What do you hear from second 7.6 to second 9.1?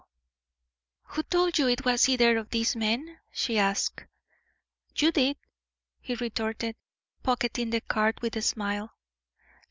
the card with a smile.